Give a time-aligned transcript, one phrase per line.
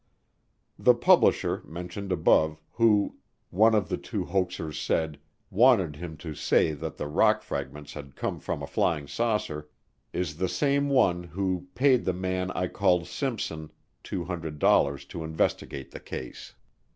[0.79, 3.17] The publisher, mentioned above, who,
[3.51, 5.19] one of the two hoaxers said,
[5.51, 9.69] wanted him to say that the rock fragments had come from a flying saucer,
[10.11, 13.69] is the same one who paid the man I called Simpson
[14.03, 16.55] $200 to investigate the case.